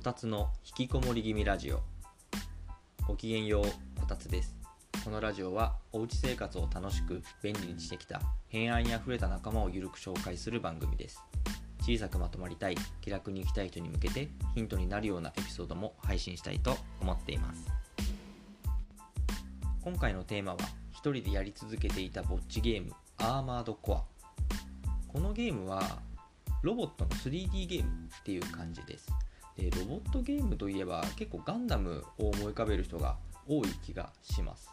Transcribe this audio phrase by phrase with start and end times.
[0.00, 1.82] こたつの引きこもり気味ラジオ。
[3.06, 4.56] ごきげんようこたつです。
[5.04, 11.22] このラジオはおうち生活を楽しく便利にしてきた偏愛にあふれた仲間をゆるく紹介する番組です。
[11.82, 17.66] 小さくまとまりたい気楽に生きたい人に向けてヒントになるようなエピソードも配信したいと思っています。
[19.82, 20.58] 今回のテーマは
[20.92, 24.04] 一人でやり続けていたぼっちゲームアーマードコア。
[25.08, 25.98] このゲームは
[26.62, 29.10] ロボットの 3D ゲームっていう感じです。
[29.60, 34.70] でロボットゲームといえば結構ガンダムを思い浮かべる人が多い気がします。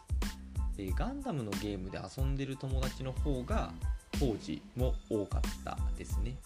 [0.76, 3.72] でガンダムのゲームで遊んでる友達の方が
[4.12, 6.36] 当時も多かったですね。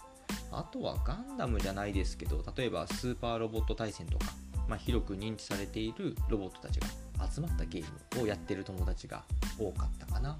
[0.51, 4.25] あとはガンダムじゃないですけど例えばスーパーロボット対戦とか、
[4.67, 6.87] まあ、広く認知されているロボットたちが
[7.31, 7.85] 集まったゲー
[8.17, 9.23] ムをやってる友達が
[9.57, 10.37] 多かったかな。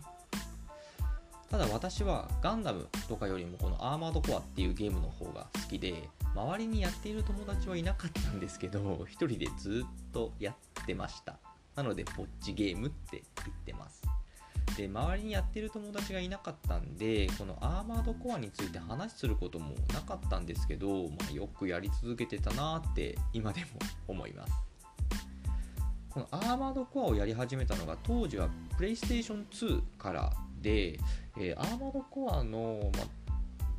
[1.53, 11.38] ただ私はガンダムとかよりもこのアーマードコアっていうゲームの方が好きで周りにやっている友達はいなかったんですけど 一人でずっとやってました。
[11.75, 14.02] なのでぼっちゲームって言ってます。
[14.75, 23.67] で周りにやってる友達がいなかったんでこのアーマードコアについて話することもなかったんですけど、まあ、よくやり続けてたなって今でも
[24.08, 24.72] 思います。
[26.14, 28.47] このアーマードコアをやり始めたのが当時は
[28.80, 31.00] PlayStation 2からで、
[31.39, 33.00] えー、アーマードコアの、ま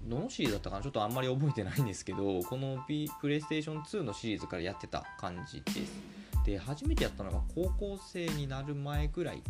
[0.06, 6.14] どのシリーズだったかなちょっとあんまり覚えてないんですけどこの、P、プレイステーション2のシリーズからやってた感じです。
[6.44, 9.42] で初めてやったのが高校生になる前ぐらい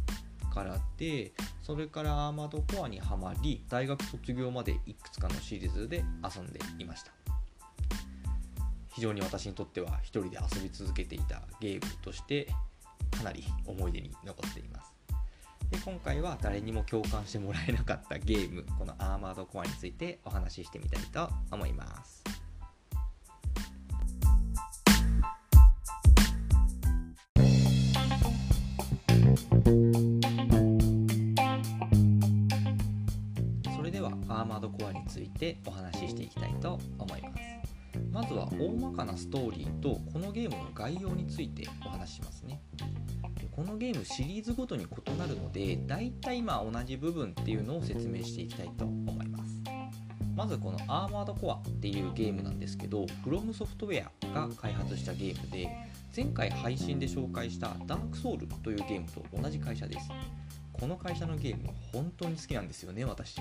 [0.52, 7.10] からでそれからアーマードコアにはまり大学卒業までいくつかのシリーズで遊んでいました。
[8.92, 12.46] 非常に私にとっては一人で遊び続けていたゲームとして
[13.14, 14.92] かなり思い出に残っています。
[15.70, 22.22] で今回は誰にも共感してもらえなかったゲームこのアーマードコアについてお話ししてみたいと思います。
[33.74, 37.54] それではアーマードコアについてお話ししていきたいと思います。
[38.12, 42.60] まずは大まかなストーリーとこのゲームの概要についてお話ししますね。
[43.64, 49.62] このゲームシリーズごとに異なるのでだいたいまあ同じ部分っていうのを説明していきたいと思います。
[50.36, 55.70] まずこのアーマードコアっていうゲームなんですけどフロムソフトウェアが開発したゲームで
[56.14, 60.10] 前回配信で紹介したダークソウルというゲームと同じ会社です。
[60.70, 63.40] この会社のゲーム本当に好きなんですよね私。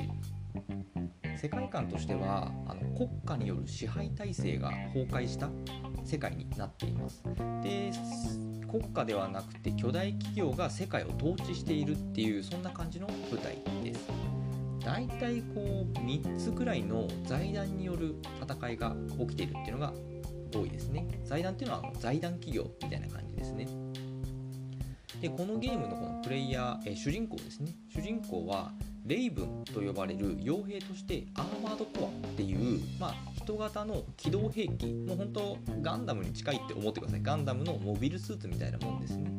[1.36, 5.50] 世界観としてはあの国家による支配体制が崩壊した
[6.06, 7.22] 世界になっています。
[7.62, 7.92] で
[8.74, 14.10] 国家ではなくて巨大企業が世界を統治しているっていうそんな感じの舞台です。
[14.84, 19.94] 大体こう3つくらいの財団による戦いが起きているっていうのが
[20.52, 21.08] 多いですね。
[21.24, 23.68] 財団っていうのは財団企業みたいな感じですね。
[25.24, 27.72] でこのゲームのこのプレイヤー、え主人公ですね。
[27.88, 28.74] 主人公は
[29.06, 37.22] レイブンと呼ばれる傭兵としてアーマードコアっていう、まあ、人型の機動兵器もう本当ガンダムに近いって思ってください。
[37.24, 39.32] ガンダムのモビルスーツみたいなもんですね。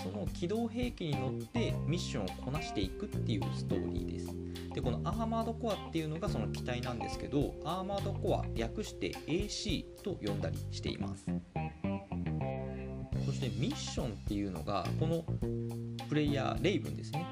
[0.00, 4.28] その機動兵器に乗ってミッションをこなしていくっていうストーリーです。
[4.74, 11.24] でこのアーマードコアっていうのがその機体なんですけどアーマードコア略して AC と呼んだりしています。
[11.82, 11.85] そ
[13.36, 15.24] してミッションっていうのがこの
[16.08, 17.26] プレイヤーレイブンですね。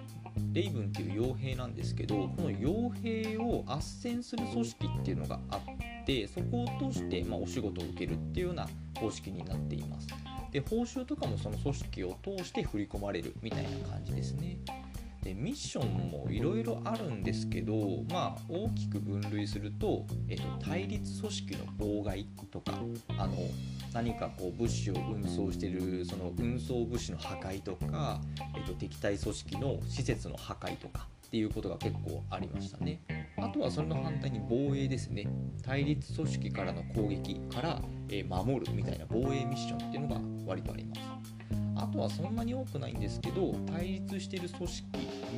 [0.52, 10.08] レイブンっていう傭兵なんですけどこの傭兵を斡旋する組織っていうのがあってそこを通して、ま、お仕事を受けるっていうような方式になっています。
[10.52, 14.58] で報酬とかもその組織を通して振り込まれるみたいな感じですね。
[15.24, 22.72] でミッションもいろいろあるんですけど、まあ、大きく分類すると、えっと、対立組織の妨害とか
[23.16, 23.32] あの
[23.94, 28.20] 何かこう物資を運送してるその運送物資の破壊とか、
[28.54, 33.00] えっと、敵対組織の施設の破壊とかっていうことが結構ありましたね。
[33.38, 35.26] あとはそれの反対に防衛ですね。
[35.62, 41.23] 対立組織からの攻撃から、え守るみたいな防衛ミッションっていうのが割とあります。
[41.76, 44.86] あとはそんなに多くないんですけど対立してる組織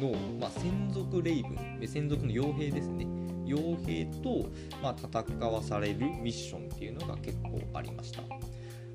[0.00, 3.06] の、まあ、専属レイブン専属の傭兵ですね。
[3.46, 4.48] 傭兵と、
[4.82, 8.22] まあ、戦わされるミッションっていうのが結構ありました。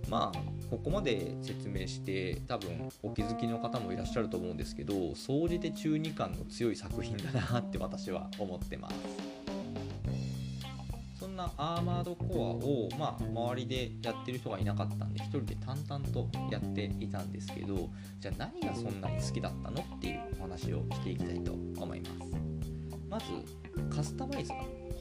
[0.10, 0.40] まあ
[0.70, 9.31] ここまで説明して多分お気づきの方もいらっしゃると思うんですけど総じて中二感の強い作品だなって私は思ってます。
[11.62, 17.88] アーマードコアを、まあ、周りでやってる人がいなかったんで1人で淡々とやっていたんですけど
[18.19, 22.31] じゃあ何がそんなに好きだったのっていうお話をしていきたいと思います。
[23.08, 24.56] まずカスタマイズが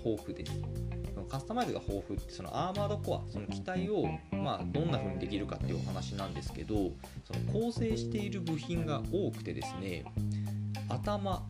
[0.04, 0.52] 豊富です。
[1.30, 6.74] カスタマイズが豊富ってそのアーマードコアその機体を、まあ、どんな風にできるかっていうお話なんですけど
[7.24, 10.04] その構成している部品が多くてですね
[10.88, 11.42] 頭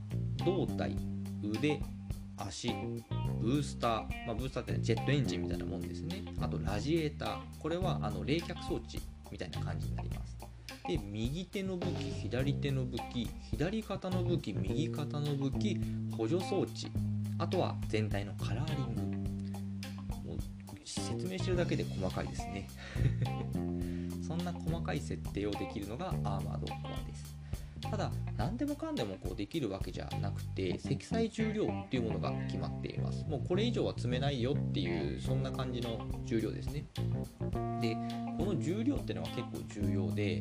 [0.44, 0.96] 胴体
[1.42, 1.80] 腕
[2.36, 2.74] 足
[3.40, 6.22] ブースター、まあ、ブースターってジェットエンジンみたいなもんですね。
[6.40, 7.38] あとラジエーター。
[7.58, 9.00] これはあの冷却装置
[9.32, 10.36] みたいな感じになります。
[10.86, 15.80] で右手の武器左手の武器左肩の武器右肩の武器
[16.16, 16.90] 補助装置。
[17.38, 20.28] あとは全体のカラーリング。
[20.28, 20.38] もう
[20.84, 22.68] 説明してるだけで細かいですね。
[24.26, 27.29] そんな細かい設定をできるのがアーマードコアです。
[27.80, 33.24] ただ何でもかんでもこうできるわけじゃなくて積載重量っていうものが決まっています。
[33.28, 36.84] もうこれ以上は積めないよっていうそんな感じの重量ですね。
[37.80, 37.96] で
[38.38, 40.40] この重量っていうのは結構重要で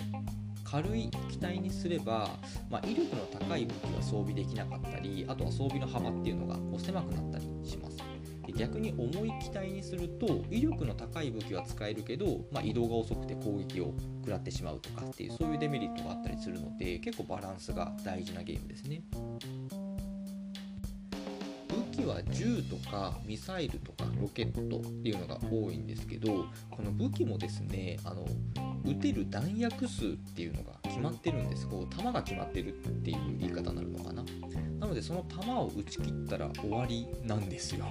[0.64, 2.30] 軽い機体にすれば、
[2.70, 7.98] まあ、威力の高い武器は装備できなかったりあとは装備の幅っていうのがこう狭くなったりします。
[8.54, 19.02] 逆に重い機体にすると威力の高い武器は使えるけど、まあ、移動が遅くて攻撃を食らってしまうとかっていうそういうデメリットがあったりするので結構バランスが大事なゲームですね。
[21.70, 28.26] 武器は銃とかミサイルとかロケットっていうのが多いんですけどこの武器もですねあの
[28.86, 31.68] 撃てる弾薬数っていうのが決まってるんです。
[31.68, 34.24] こう弾が決まってるっていう言い方になるのかな。
[34.80, 37.86] なのでその弾を撃ち切ったら終わりなんですよ。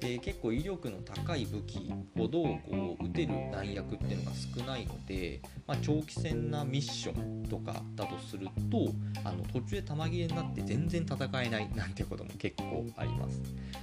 [0.00, 8.90] で結構威力の高い武器ほどこう撃てる弾薬っていうのが少ないので、まあ、長期戦なミッションとかだとすると
[9.24, 13.40] あの途中で弾切れになって全然戦えないなんてことも結構あります。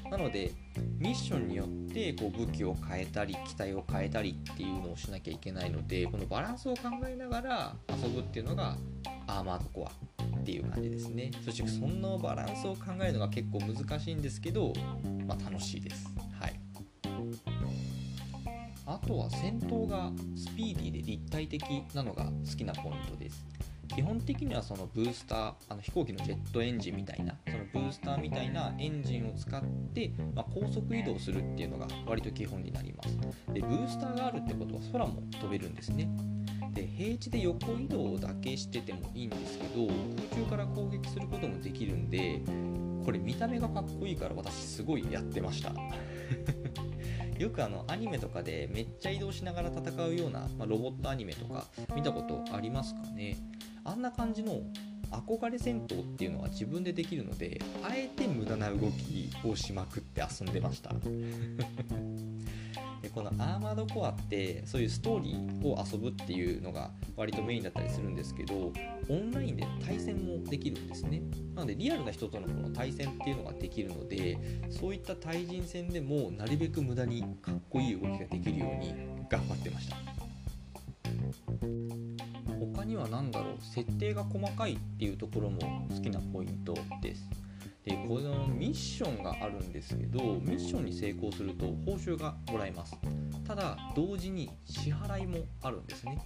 [0.10, 0.52] なので
[1.00, 8.78] ミッションによってこう武器を変えたり機体を変えたりっていうのをしなきゃいけないのでこのバランスを考えながら遊ぶっていうのが
[9.26, 10.13] アーマードコア。
[10.44, 11.32] っていう感じですね。
[11.44, 14.74] そしてそんなバランスを考えるのが結構難しいんですけど、
[15.26, 16.06] まあ、楽しいです。
[16.40, 16.60] はい。
[18.86, 21.64] あとは戦闘がスピーディーで立体的
[21.96, 23.46] なのが好きなポイントです。
[23.96, 29.62] 基本的にはそのブースターあの飛行機のジェットエンジンみたいなそのブースターみたいなエンジンを使っ
[29.94, 33.18] て、まあ、高速移動するっていうのが割と基本になります。
[33.54, 36.10] でブースターがあるってことは空も飛べるんですね。
[36.74, 39.88] で平地で横移動だけしててもいいんですけど
[40.32, 42.42] 空中から攻撃することもできるんで
[43.06, 45.74] これ見た目がかっこいいから私すごいやってました。
[47.38, 53.38] よくあのアニメとかでめっちゃ移動しながら戦うような、まあ、ロボットアニメとか見たことありますかね？
[53.84, 54.62] あんな感じの
[55.12, 60.92] 憧れ戦闘っていうのは自分でできるのであえて無駄な動きをしまくって遊んでました。
[63.04, 68.72] でこのアーマードコアってそういうストーリーを遊ぶっていうのが割とメインだったりするんですけど
[69.10, 71.22] オンラインで対戦もできるんですね。
[71.54, 74.38] なのでリアルな人とのこの対戦っていうのができるので
[74.72, 78.96] そういった対人戦でもなるべく無駄にかっこいい動きができるように
[79.30, 79.98] 頑張ってました。
[82.76, 83.58] 他には何だろう？
[83.62, 86.74] 設定が細かいっていうところも好きなポイント。
[87.94, 92.98] でこのミッションがあるんですけどミッションに成功すると報酬がもらえます。
[93.48, 96.20] ただ同時に支払いもあるんですね。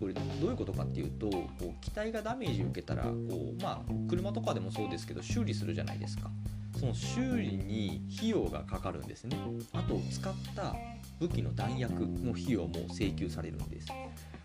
[0.00, 6.30] これどういうことかっていうとこう機体がダメージを受けたらこう、まあ、車とかでもそうですけど修理するじゃないですか。
[6.78, 9.38] その修理に費用がかかるんですね。
[9.72, 10.74] あと使った
[11.20, 13.88] 武器の弾薬の費用も請求されるんです。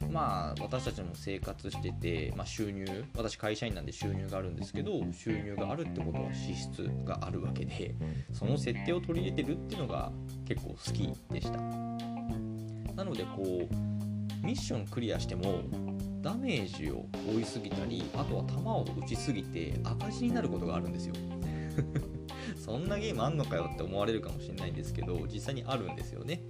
[0.10, 7.96] まあ私たちも生活してて、まあ、収入私会社員なんで収入があるんですけど収入があるってことは支出があるわけで
[8.31, 10.12] その設定を取り入れてるっていうのが
[10.48, 11.60] 結構好きでした。
[12.96, 15.63] なのでこうミッションクリアしても
[16.22, 21.15] ダメージを負いすぎたりあとは弾を撃ちすぎて赤字になることがあるんですよ。
[22.58, 26.41] そんなゲームあんのかよって思われるかもしれないんですけど実際にあるんですよね。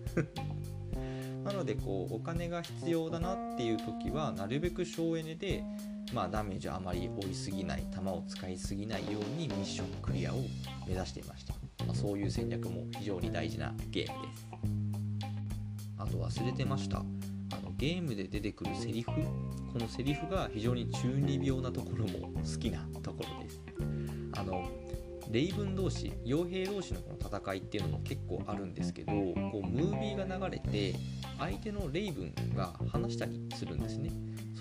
[1.43, 5.63] なのでこうお金が必要だなっていう時はなるべく省エネで、
[6.13, 10.37] まあ、ダメージをあまり負いすぎない弾を使いすぎないようにミッションクリアを
[10.87, 11.53] 目指していました、
[11.85, 14.47] まあ、そういう戦略も非常に大事なゲームです。
[15.97, 16.97] あと忘れてました。
[16.97, 17.03] あ
[17.63, 19.11] のゲームで出てくるセリフ。
[19.11, 23.61] このセリフが非常に中二病なところも好きなところです。
[24.33, 24.67] あの
[25.29, 30.95] レイブン同士傭兵同士のこの戦いっていうのも結構あるんですけどこうムービーが流れて
[31.37, 34.11] 相手のレイブンが話したりするんですね。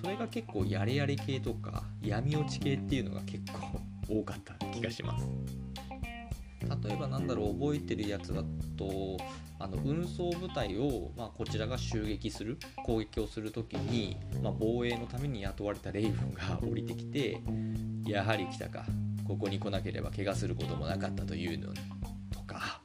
[0.00, 5.28] それが結構やれやれ系とか闇落ち系っていうのが結構多かった気がします。
[6.84, 8.42] 例えばなんだろう覚えてるやつだ
[8.76, 9.16] と
[9.58, 17.40] あの運送部隊を、まあ、こちらが襲撃する攻撃をする時に、まあ、防衛のために雇われたレイブンが降りてきて
[18.06, 18.84] やはり来たか。
[19.30, 21.72] ここに来なければ怪我することもなかったというの
[22.32, 22.80] とか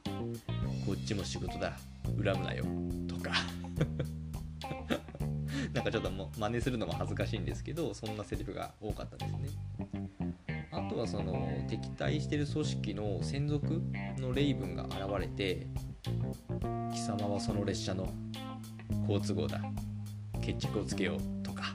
[0.86, 2.64] こっちも仕事だ恨むなよ。
[3.08, 3.32] とか。
[5.74, 9.48] なんかちょっとも真似するのも恥ずかしいんですけどそんなセリフが多かったですね。
[10.70, 13.82] あとはその敵対してる組織の専属
[14.18, 15.66] のレイブンが現れて
[16.92, 18.08] 貴様はその列車の
[19.08, 19.60] 好都合だ。
[20.40, 21.20] 決着をつけよう。
[21.42, 21.74] とか。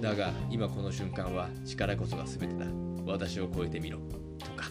[0.00, 2.97] だが今この瞬間は力こそが全てだ。
[3.08, 3.98] 私を超えてみろ。
[4.38, 4.70] とか。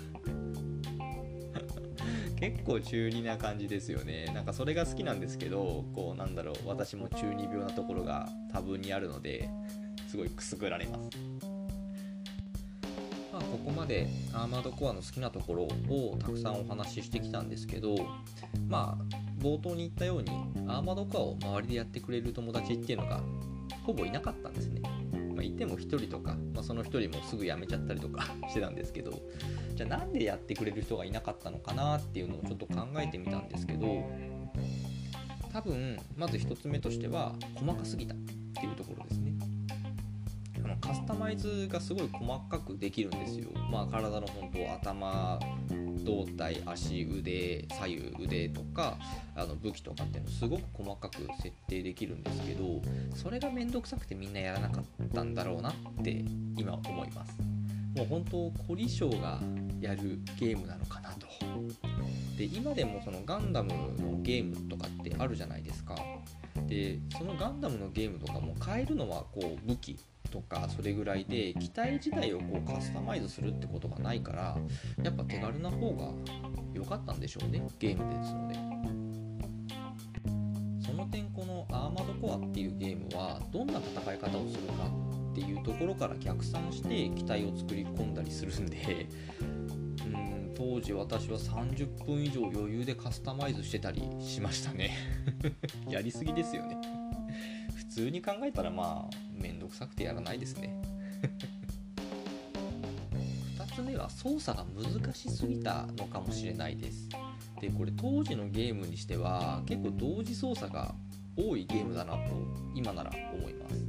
[2.39, 4.32] 結構中二な感じですよね。
[4.34, 6.56] なんかそれが好きなんですけどこうなんだろう。
[6.67, 9.50] 私も中二病なところが多分にあるので
[10.08, 11.17] すごいくすぐられます。
[13.34, 17.96] まあ、ここまでアーマードコアの好きなところをたくさんお話ししてきたんですけど
[18.67, 20.32] まあ冒頭に言ったように
[20.67, 23.22] アーマードコアを周りでやってくれる友達っていうのが
[23.84, 24.82] ほぼいなかったんですね。
[25.38, 29.22] まあ、いても1人とか、まあ、その1人もすぐ辞めちゃったりとか してたんですけど
[29.75, 34.10] じゃあなんでやってくれる人がいなかったのかなっていうのをちょっと考えてみたんですけど
[35.53, 39.34] 多分まず1つ目としては細かすぎたっていうところですね。
[40.63, 43.50] あのカスタマイズがすごい細かくできるんですよ。
[43.72, 45.39] まあ体の本当頭
[46.08, 48.98] 胴体足腕左右腕とか
[49.36, 52.82] あの武器とかっていうのすごく細かく設定できるんですけど
[53.14, 55.74] それが面倒くさくてみんなやらなかったんだろうなっ
[56.04, 56.24] て
[56.58, 57.38] 今思います。
[57.98, 59.42] もう本当凝り性が
[59.82, 61.28] やるゲームなのかなと。
[62.38, 65.96] で今でもそのガンダムのゲームとかってあるじゃないですか。
[66.68, 69.98] でそのガンダムのゲームとかも変えるのはこう武器
[70.38, 74.58] とかそれぐらいで機体自体をこうカスタマイズするってことがないから
[75.03, 76.12] やっぱ手軽な方が
[76.74, 78.77] 良かったんでしょうねゲームですので。
[80.86, 84.86] その点このアーマードコアっていうゲームはどんな戦い方をするか
[85.34, 89.08] っていうところから逆算して機体を作り込んだりするんで
[89.41, 94.91] うん当時私は30分以上余裕でカスタマイズしてたりしましたね。
[95.89, 96.77] やりすぎですよね。
[97.75, 100.79] 普通に考えたらまあめんどくさくてやらないですね。
[103.58, 107.10] 2つ目は操作が難しすぎたのかもしれないです。
[107.62, 110.94] でこれ当時のゲームにしては結構同時操作が
[111.36, 112.20] 多いゲームだなと
[112.75, 113.86] 今なら思います。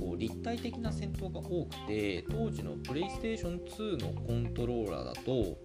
[0.00, 5.58] こう立体的な戦闘が多くて当時のプレイステーション2のコントローラーだと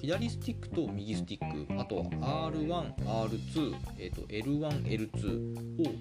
[0.00, 2.04] 左スティックと右スティックあとは
[2.50, 5.92] R1、R2、えー、と L1、L2 を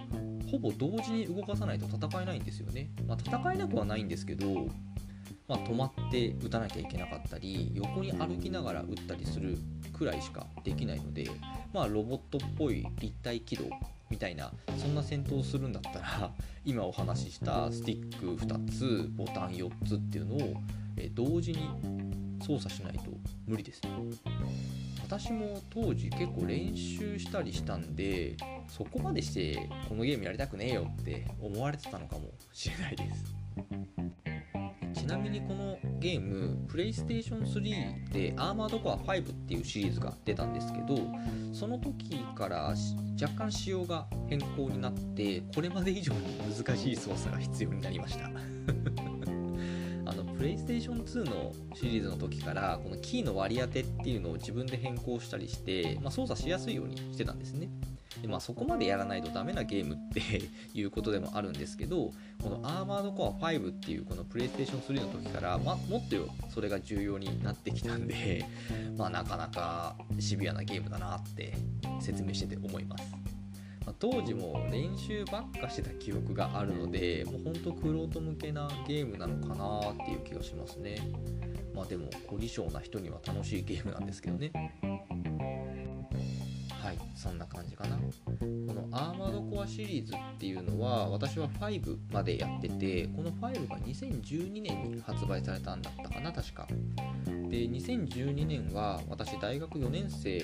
[0.52, 2.90] ほぼ同時に動かさないと戦えないんですよね。
[3.08, 4.68] まあ、戦えなくはないんですけど、
[5.48, 9.58] まあ、止まって撃たなきゃいけなかったり横に歩きながら撃ったりする
[9.94, 11.30] くらいしかできないので、
[11.74, 13.66] まあ、ロボットっぽい立体起動
[14.10, 16.32] みたいなそんな戦闘をするんだったら
[16.66, 20.54] 今お話ししたスティック2つボタン4つっていうのを
[21.14, 21.60] 同時に
[22.42, 23.04] 操作しないと
[23.48, 23.90] 無理ですね。
[25.06, 28.36] 私も当時結構練習したりしたんで
[28.68, 33.36] そこまでしてこのゲームやりたくねえよって思われてたのかもしれないです。
[34.96, 40.98] ちなみにこのゲームプレイステーション3でアーマードコア5っていうシリーズが出たんですけど
[41.54, 42.74] その時から
[43.22, 46.20] 若干仕様が変更になってこれまで以上に
[46.52, 48.32] 難しい操作が必要になりました。
[50.46, 57.68] レイステーション2のシリーズの時からこのキーの割り当てっていうのを自分で変更したりして、まあ、操作しやすいようにしてたんですね。
[58.22, 62.12] で、まあ、そこまでやらないとダメなゲームっていうことでもあるんですけど
[62.42, 66.16] このアーマードコア5っていうこのプレイステーション3の時から、ま、もっと
[66.54, 68.46] それが重要になってきたんで、
[68.98, 71.54] まあ、なかなかシビアなゲームだなって
[72.00, 73.25] 説明してて思います。
[73.86, 80.98] まあ、当時も練習ばっかしてた記憶があるのでもうほんとクロート向けなゲームなのかなっていう気がしますね。
[81.74, 84.52] まあでも凝り性な人には楽しいゲームなんですけどね。
[86.82, 87.98] はいそんな感じかな。
[87.98, 88.02] こ
[88.74, 96.68] のアーマードコアシリーズっていうのは私は5までやっててこの5が2012年に発売されたんだったかな確か。
[97.26, 100.44] で2012年は私大学4年生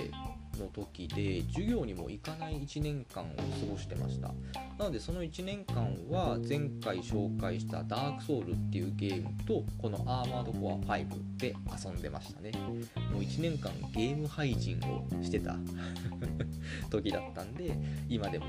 [0.59, 3.41] の時で授業にも行かない1年間を過
[3.71, 4.29] ごしてました。
[4.77, 12.51] なのでその1年間は前回紹介したダークソウルっていうゲームとこのアーマードコア5で遊んでましたね。
[13.11, 15.55] もう1年間ゲーム配信をしてた
[16.89, 17.77] 時だったんで
[18.09, 18.45] 今でも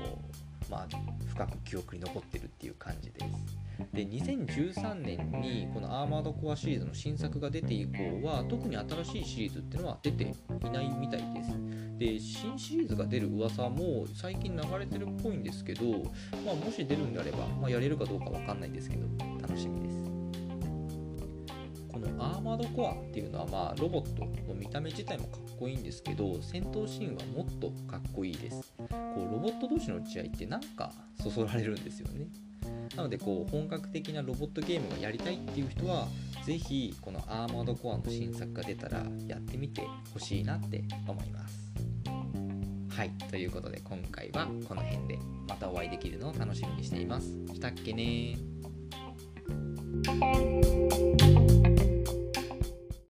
[0.69, 0.87] まあ
[1.27, 3.62] 深く記憶に残ってるっていう感じです。
[3.91, 11.51] で2013年にこのアーマードコアシリーズの新作が出て以降は特に新しいシリーズっていうのは出ていないみたいです。
[11.97, 15.83] で新シリーズが出る噂も最近流れてるっぽいんですけど、
[16.45, 19.07] まあ、もし出るんであれば、まあ、やれるかどうかわかんないですけど
[19.41, 20.03] 楽しみです。
[21.87, 28.73] こののアーマードコアっていうのはまあロボットの見た目自体もかっこいいんですけど戦闘シーンはもっとかっこいいです。
[28.77, 32.27] こうロボット同士の打ち合いってなんかそそられるんですよね。
[32.95, 36.07] なのでこう本格的なロボットゲームがやりたいっていう人は
[36.45, 39.81] 是非このアーマードコアの新作が出たらやってみて
[40.13, 41.71] ほしいなって思います。
[42.89, 43.09] はい。
[43.29, 47.27] ということで今回はこの辺でまたお会いできるのを楽しみにしています。
[47.53, 48.37] したっけね